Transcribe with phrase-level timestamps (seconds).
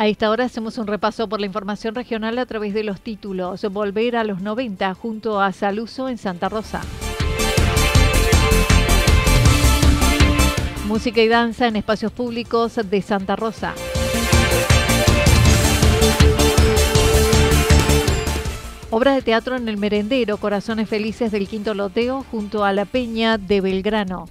[0.00, 3.62] A esta hora hacemos un repaso por la información regional a través de los títulos.
[3.70, 6.80] Volver a los 90 junto a Saluso en Santa Rosa.
[10.86, 13.74] Música y danza en espacios públicos de Santa Rosa.
[18.88, 23.36] Obras de teatro en el merendero, Corazones Felices del Quinto Loteo junto a la Peña
[23.36, 24.30] de Belgrano.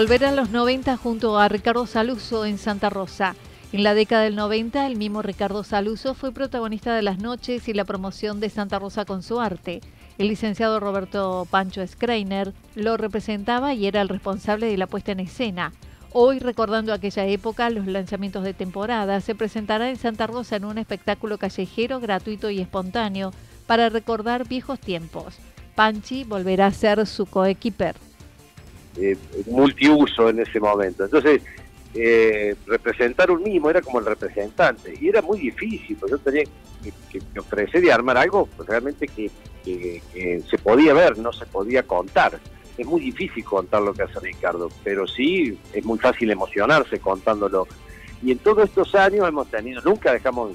[0.00, 3.36] Volver a los 90 junto a Ricardo Saluso en Santa Rosa.
[3.70, 7.74] En la década del 90, el mismo Ricardo Saluso fue protagonista de las noches y
[7.74, 9.82] la promoción de Santa Rosa con su arte.
[10.16, 15.20] El licenciado Roberto Pancho Skreiner lo representaba y era el responsable de la puesta en
[15.20, 15.74] escena.
[16.14, 20.78] Hoy, recordando aquella época, los lanzamientos de temporada, se presentará en Santa Rosa en un
[20.78, 23.32] espectáculo callejero, gratuito y espontáneo
[23.66, 25.36] para recordar viejos tiempos.
[25.74, 27.96] Panchi volverá a ser su coequiper
[29.00, 29.16] eh,
[29.46, 31.04] multiuso en ese momento.
[31.04, 31.40] Entonces,
[31.94, 36.44] eh, representar un mismo era como el representante y era muy difícil, porque yo tenía
[37.10, 39.30] que, ofrecer y armar algo realmente que,
[39.64, 42.38] se podía ver, no se podía contar.
[42.76, 47.66] Es muy difícil contar lo que hace Ricardo, pero sí es muy fácil emocionarse contándolo.
[48.22, 50.52] Y en todos estos años hemos tenido, nunca dejamos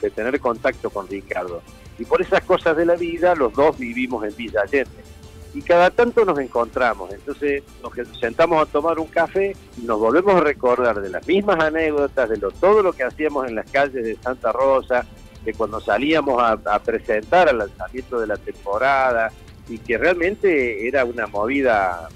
[0.00, 1.60] de tener contacto con Ricardo.
[1.98, 5.09] Y por esas cosas de la vida, los dos vivimos en Villa Allende
[5.54, 7.12] y cada tanto nos encontramos.
[7.12, 11.60] Entonces nos sentamos a tomar un café y nos volvemos a recordar de las mismas
[11.60, 15.06] anécdotas, de lo, todo lo que hacíamos en las calles de Santa Rosa,
[15.44, 19.32] de cuando salíamos a, presentar al lanzamiento de la temporada
[19.68, 22.08] y que realmente era una movida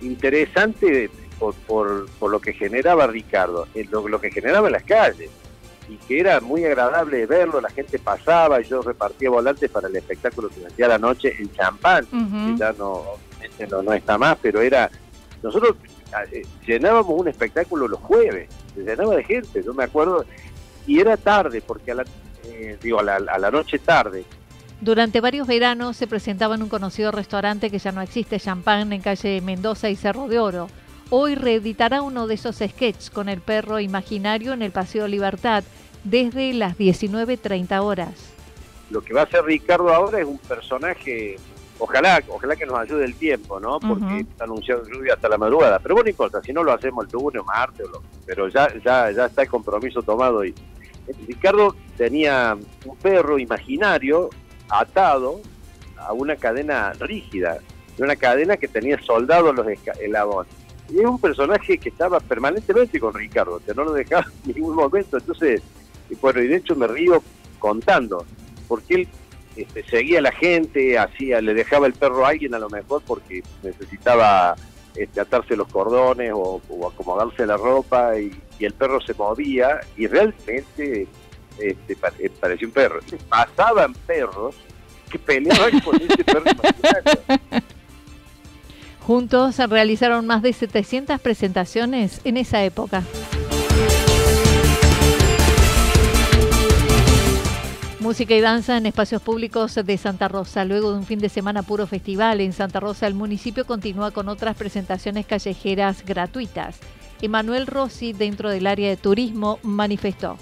[0.00, 5.30] interesante por, por, lo que generaba Ricardo, lo, lo que generaba en las calles
[5.88, 9.96] y que era muy agradable verlo, la gente pasaba, y yo repartía volantes para el
[9.96, 13.02] espectáculo que hacía la noche en Champán, que ya no,
[13.82, 14.90] no, está más, pero era,
[15.42, 15.76] nosotros
[16.32, 20.24] eh, llenábamos un espectáculo los jueves, se llenaba de gente, yo me acuerdo,
[20.86, 22.04] y era tarde, porque a la,
[22.44, 24.24] eh, digo, a la, a la noche tarde,
[24.80, 29.00] durante varios veranos se presentaba en un conocido restaurante que ya no existe, Champán, en
[29.00, 30.68] calle Mendoza y Cerro de Oro.
[31.16, 35.62] Hoy reeditará uno de esos sketches con el perro imaginario en el Paseo Libertad
[36.02, 38.32] desde las 19.30 horas.
[38.90, 41.36] Lo que va a hacer Ricardo ahora es un personaje,
[41.78, 43.78] ojalá, ojalá que nos ayude el tiempo, ¿no?
[43.78, 45.78] Porque está anunciado lluvia hasta la madrugada.
[45.78, 47.86] Pero bueno, no importa, si no lo hacemos el lunes o martes,
[48.26, 50.44] pero ya, ya, ya está el compromiso tomado.
[50.44, 50.52] Y
[51.28, 54.30] Ricardo tenía un perro imaginario
[54.68, 55.40] atado
[55.96, 57.58] a una cadena rígida,
[58.00, 60.63] una cadena que tenía soldados los eslabones.
[60.90, 64.76] Y es un personaje que estaba permanentemente con Ricardo, que no lo dejaba en ningún
[64.76, 65.16] momento.
[65.16, 65.62] Entonces,
[66.10, 67.22] y bueno, y de hecho me río
[67.58, 68.24] contando,
[68.68, 69.08] porque él
[69.56, 73.02] este, seguía a la gente, hacía, le dejaba el perro a alguien a lo mejor
[73.06, 74.56] porque necesitaba
[74.96, 76.60] este, atarse los cordones o,
[76.92, 81.06] acomodarse la ropa y, el perro se movía y realmente
[81.58, 83.00] este, eh, parecía un perro.
[83.28, 84.54] Pasaban perros
[85.10, 86.44] que peleaban con ese perro
[89.06, 93.02] Juntos realizaron más de 700 presentaciones en esa época.
[98.00, 100.64] Música y danza en espacios públicos de Santa Rosa.
[100.64, 104.28] Luego de un fin de semana puro festival en Santa Rosa, el municipio continúa con
[104.30, 106.78] otras presentaciones callejeras gratuitas.
[107.20, 110.38] Emanuel Rossi, dentro del área de turismo, manifestó.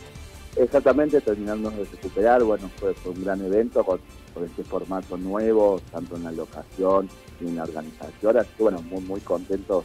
[0.57, 4.01] Exactamente, terminamos de recuperar, bueno, fue, un gran evento con,
[4.45, 7.09] este formato nuevo, tanto en la locación
[7.41, 9.85] y en la organización, así que bueno, muy, muy contentos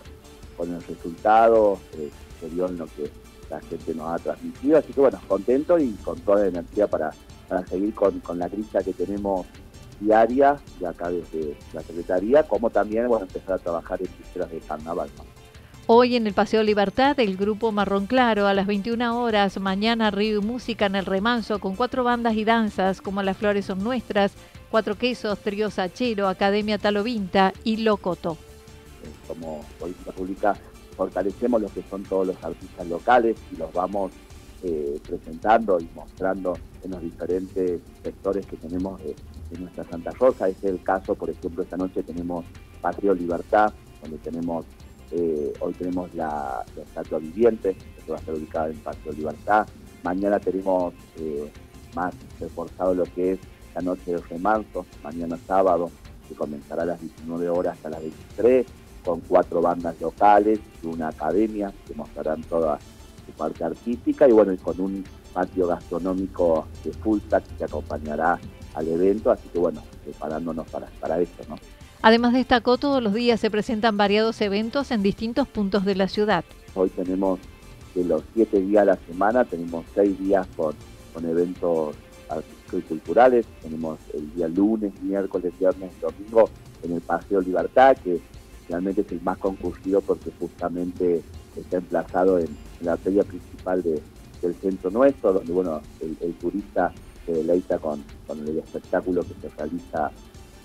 [0.56, 2.10] con el resultado, eh,
[2.40, 3.10] se dio en lo que
[3.50, 7.12] la gente nos ha transmitido, así que bueno, contento y con toda la energía para
[7.48, 9.46] para seguir con, la grilla que tenemos
[10.00, 14.60] diaria de acá desde la Secretaría, como también bueno, empezar a trabajar en vísperas de
[14.60, 15.10] carnaval.
[15.90, 20.42] Hoy en el Paseo Libertad, el grupo Marrón Claro, a las 21 horas, mañana Río
[20.42, 24.34] y Música en el Remanso, con cuatro bandas y danzas como Las Flores Son Nuestras,
[24.70, 28.38] Cuatro Quesos, Trío Sachero, Academia Talovinta y Locoto.
[29.30, 30.58] Como política pública
[30.98, 34.12] fortalecemos lo que son todos los artistas locales y los vamos
[34.64, 39.16] eh, presentando y mostrando en los diferentes sectores que tenemos de,
[39.58, 40.50] nuestra Santa Rosa.
[40.50, 42.44] Es el caso, por ejemplo, esta noche tenemos
[42.82, 44.66] Patrio Libertad, donde tenemos,
[45.12, 47.76] eh, hoy tenemos la, estatua viviente,
[48.06, 49.68] que va a estar ubicada en Patrio Libertad.
[50.04, 51.52] Mañana tenemos eh,
[51.96, 53.40] más reforzado lo que es
[53.76, 55.92] la noche de remanso, mañana sábado,
[56.28, 58.66] que comenzará a las 19 horas hasta las 23,
[59.04, 62.82] con cuatro bandas locales y una academia que mostrarán todas
[63.26, 65.04] su parte artística y bueno, y con un
[65.34, 67.20] patio gastronómico de full
[67.58, 68.40] que acompañará
[68.74, 71.56] al evento, así que bueno, preparándonos para, para esto, ¿no?
[72.02, 76.46] Además destacó, todos los días se presentan variados eventos en distintos puntos de la ciudad.
[76.76, 77.40] Hoy tenemos
[77.96, 80.76] de los siete días a la semana, tenemos seis días con,
[81.14, 81.96] con eventos
[82.30, 83.46] artísticos y culturales.
[83.62, 86.50] Tenemos el día lunes, miércoles, viernes, domingo
[86.84, 88.22] en el Paseo Libertad, que
[88.70, 91.24] realmente es el más concurrido porque justamente
[91.56, 92.48] está emplazado en,
[92.82, 96.94] la arteria principal del centro nuestro, donde bueno el, turista
[97.26, 100.12] se deleita con, el espectáculo que se realiza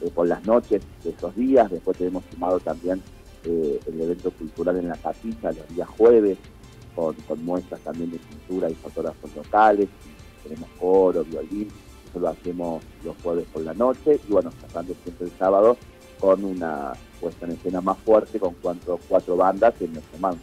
[0.02, 1.70] eh, por las noches de esos días.
[1.70, 3.02] Después tenemos sumado también
[3.44, 6.38] eh, el evento cultural en la capilla los días jueves,
[6.94, 9.88] con, muestras también de pintura y fotógrafos locales.
[10.43, 11.69] Tenemos coro, violín,
[12.08, 15.76] eso lo hacemos los jueves por la noche y bueno, cerrando siempre el sábado
[16.19, 20.40] con una puesta en escena más fuerte con cuatro, cuatro bandas en nuestro manso.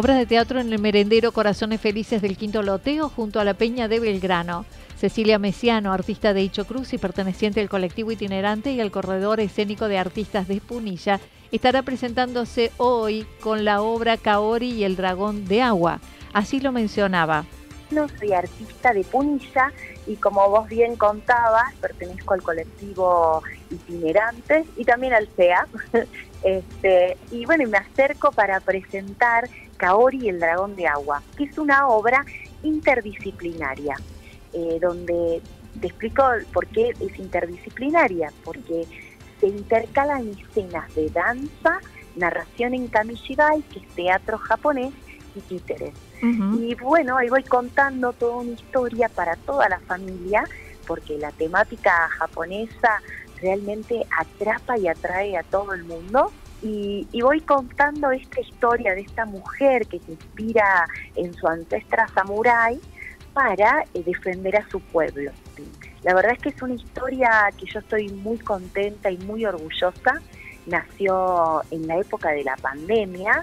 [0.00, 3.88] Obras de teatro en el merendero Corazones Felices del Quinto Loteo junto a la Peña
[3.88, 4.64] de Belgrano.
[4.96, 9.88] Cecilia Mesiano, artista de Hicho Cruz y perteneciente al colectivo itinerante y al corredor escénico
[9.88, 11.18] de artistas de Punilla,
[11.50, 15.98] estará presentándose hoy con la obra Kaori y el dragón de agua.
[16.32, 17.44] Así lo mencionaba.
[17.90, 19.72] No soy artista de Punilla
[20.06, 25.66] y como vos bien contabas, pertenezco al colectivo itinerante y también al CEA.
[26.42, 31.58] este, y bueno, me acerco para presentar Kaori y el dragón de agua, que es
[31.58, 32.24] una obra
[32.62, 33.96] interdisciplinaria,
[34.52, 35.42] eh, donde
[35.80, 38.86] te explico por qué es interdisciplinaria, porque
[39.40, 41.80] se intercalan escenas de danza,
[42.16, 44.92] narración en kamishibai, que es teatro japonés,
[45.34, 45.94] y títeres.
[46.20, 50.44] Y bueno, ahí voy contando toda una historia para toda la familia,
[50.86, 53.00] porque la temática japonesa
[53.40, 56.32] realmente atrapa y atrae a todo el mundo.
[56.62, 62.80] Y, voy contando esta historia de esta mujer que se inspira en su ancestra samurái
[63.32, 65.30] para eh, defender a su pueblo.
[66.02, 70.20] La verdad es que es una historia que yo estoy muy contenta y muy orgullosa.
[70.66, 73.42] Nació en la época de la pandemia,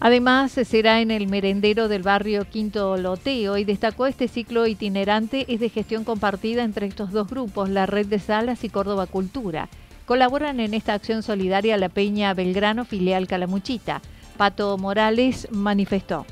[0.00, 5.58] Además, será en el merendero del barrio Quinto Loteo y destacó este ciclo itinerante es
[5.58, 9.68] de gestión compartida entre estos dos grupos, la Red de Salas y Córdoba Cultura.
[10.06, 14.00] Colaboran en esta acción solidaria la Peña Belgrano, filial Calamuchita.
[14.36, 16.24] Pato Morales manifestó.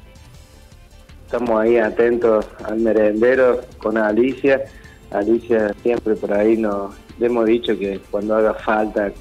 [1.24, 4.62] Estamos ahí atentos al merendero con Alicia.
[5.10, 9.12] Alicia siempre por ahí nos hemos dicho que cuando haga falta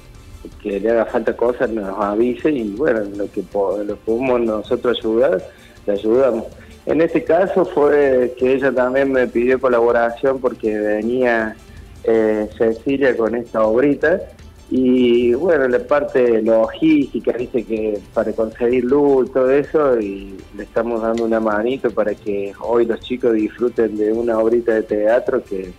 [0.62, 5.42] que le haga falta cosas nos avise y bueno, lo que lo podemos nosotros ayudar,
[5.86, 6.44] le ayudamos.
[6.86, 11.56] En este caso fue que ella también me pidió colaboración porque venía
[12.04, 14.20] eh, Cecilia con esta obrita
[14.68, 21.02] y bueno, la parte logística, dice que para conseguir luz, todo eso, y le estamos
[21.02, 25.72] dando una manito para que hoy los chicos disfruten de una obrita de teatro que,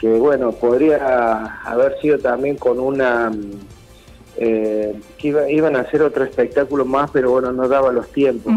[0.00, 3.32] que bueno, podría haber sido también con una
[4.36, 8.52] eh, que iban a hacer otro espectáculo más, pero bueno, no daba los tiempos.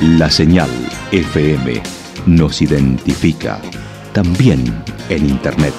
[0.00, 0.70] La señal
[1.16, 1.82] FM
[2.26, 3.58] nos identifica,
[4.12, 4.62] también
[5.08, 5.72] en Internet.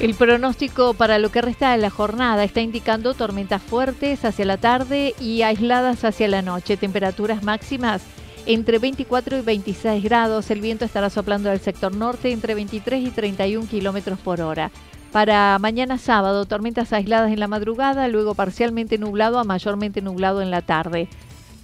[0.00, 4.56] El pronóstico para lo que resta de la jornada está indicando tormentas fuertes hacia la
[4.56, 8.02] tarde y aisladas hacia la noche, temperaturas máximas
[8.48, 10.50] entre 24 y 26 grados.
[10.50, 14.70] El viento estará soplando del sector norte entre 23 y 31 kilómetros por hora.
[15.12, 20.50] Para mañana sábado, tormentas aisladas en la madrugada, luego parcialmente nublado a mayormente nublado en
[20.50, 21.08] la tarde.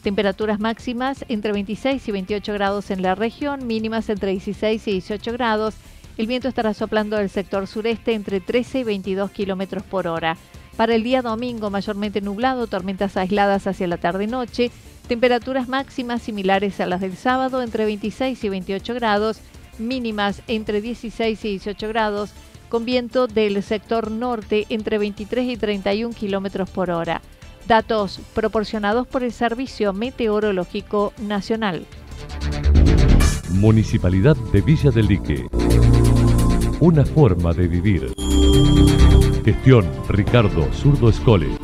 [0.02, 5.32] Temperaturas máximas entre 26 y 28 grados en la región, mínimas entre 16 y 18
[5.32, 5.74] grados.
[6.18, 10.36] El viento estará soplando del sector sureste entre 13 y 22 kilómetros por hora.
[10.76, 14.70] Para el día domingo, mayormente nublado, tormentas aisladas hacia la tarde-noche,
[15.08, 19.40] Temperaturas máximas similares a las del sábado entre 26 y 28 grados,
[19.78, 22.32] mínimas entre 16 y 18 grados,
[22.70, 27.20] con viento del sector norte entre 23 y 31 kilómetros por hora.
[27.68, 31.86] Datos proporcionados por el Servicio Meteorológico Nacional.
[33.50, 35.46] Municipalidad de Villa del Lique.
[36.80, 38.14] Una forma de vivir.
[39.44, 41.63] Gestión Ricardo Zurdo Escole.